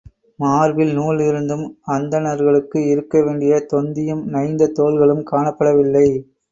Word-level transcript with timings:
மார்பில் 0.39 0.93
நூல் 0.93 1.19
இருந்தும் 1.19 1.63
அந்தணர்களுக்கு 1.87 2.79
இருக்க 2.87 3.23
வேண்டிய 3.23 3.61
தொந்தியும் 3.67 4.25
நைந்த 4.29 4.71
தோள்களும் 4.73 5.23
காணப்படவில்லை. 5.31 6.07